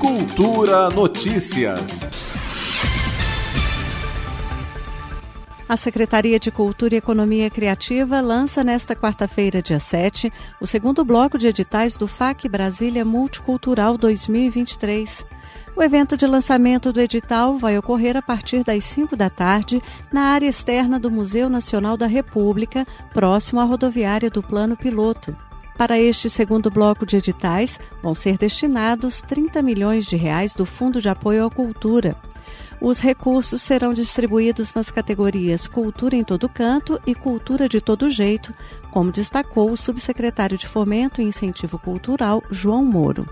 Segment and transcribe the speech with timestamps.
[0.00, 2.00] Cultura Notícias.
[5.68, 11.36] A Secretaria de Cultura e Economia Criativa lança nesta quarta-feira, dia 7, o segundo bloco
[11.36, 15.22] de editais do FAC Brasília Multicultural 2023.
[15.76, 20.22] O evento de lançamento do edital vai ocorrer a partir das 5 da tarde na
[20.22, 25.36] área externa do Museu Nacional da República, próximo à rodoviária do Plano Piloto.
[25.80, 31.00] Para este segundo bloco de editais, vão ser destinados 30 milhões de reais do Fundo
[31.00, 32.14] de Apoio à Cultura.
[32.82, 38.52] Os recursos serão distribuídos nas categorias Cultura em Todo Canto e Cultura de Todo Jeito,
[38.90, 43.26] como destacou o subsecretário de Fomento e Incentivo Cultural, João Moro.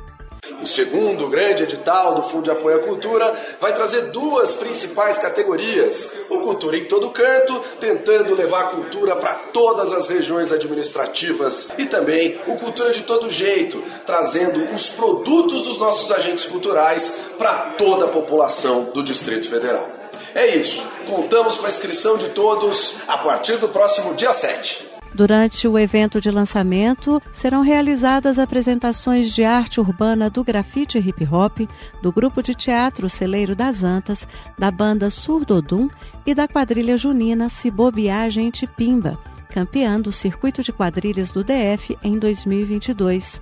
[0.62, 6.10] O segundo grande edital do Fundo de Apoio à Cultura vai trazer duas principais categorias:
[6.48, 12.40] Cultura em todo canto, tentando levar a cultura para todas as regiões administrativas, e também
[12.46, 18.08] o Cultura de todo jeito, trazendo os produtos dos nossos agentes culturais para toda a
[18.08, 19.86] população do Distrito Federal.
[20.34, 20.82] É isso.
[21.06, 24.97] Contamos com a inscrição de todos a partir do próximo dia 7.
[25.14, 31.68] Durante o evento de lançamento, serão realizadas apresentações de arte urbana do grafite hip hop,
[32.02, 35.88] do grupo de teatro Celeiro das Antas, da banda Surdodum
[36.26, 42.18] e da quadrilha junina Cibobiá Gente Pimba, campeã do circuito de quadrilhas do DF em
[42.18, 43.40] 2022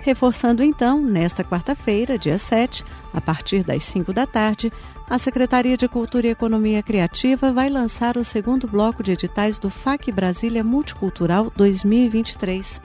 [0.00, 4.72] reforçando então, nesta quarta-feira, dia 7, a partir das 5 da tarde,
[5.08, 9.68] a Secretaria de Cultura e Economia Criativa vai lançar o segundo bloco de editais do
[9.68, 12.80] FAC Brasília Multicultural 2023.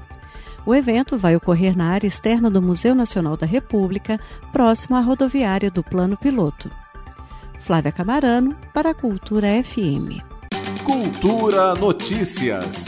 [0.66, 4.20] O evento vai ocorrer na área externa do Museu Nacional da República,
[4.52, 6.72] próximo à rodoviária do Plano Piloto.
[7.60, 10.22] Flávia Camarano, para a Cultura FM.
[10.84, 12.86] Cultura Notícias.